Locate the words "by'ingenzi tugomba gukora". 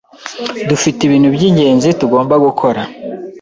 1.35-2.81